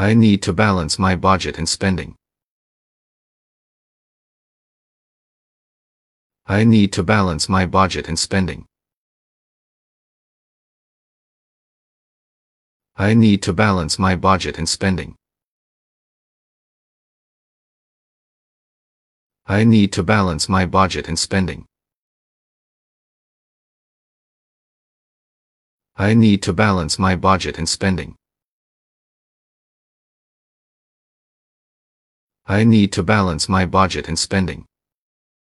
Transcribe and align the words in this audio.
I 0.00 0.14
need 0.14 0.42
to 0.42 0.52
balance 0.52 0.96
my 0.96 1.16
budget 1.16 1.58
and 1.58 1.68
spending. 1.68 2.14
I 6.46 6.62
need 6.62 6.92
to 6.92 7.02
balance 7.02 7.48
my 7.48 7.66
budget 7.66 8.06
and 8.06 8.16
spending. 8.16 8.64
I 12.94 13.14
need 13.14 13.42
to 13.42 13.52
balance 13.52 13.98
my 13.98 14.14
budget 14.14 14.56
and 14.56 14.68
spending. 14.68 15.16
I 19.46 19.64
need 19.64 19.92
to 19.94 20.04
balance 20.04 20.48
my 20.48 20.64
budget 20.64 21.08
and 21.08 21.18
spending. 21.18 21.66
I 25.96 26.14
need 26.14 26.40
to 26.42 26.52
balance 26.52 27.00
my 27.00 27.16
budget 27.16 27.58
and 27.58 27.68
spending. 27.68 28.14
I 32.50 32.64
need 32.64 32.92
to 32.92 33.02
balance 33.02 33.46
my 33.46 33.66
budget 33.66 34.08
and 34.08 34.18
spending. 34.18 34.67